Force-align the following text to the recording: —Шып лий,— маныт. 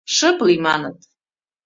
—Шып 0.15 0.37
лий,— 0.45 0.59
маныт. 0.65 0.97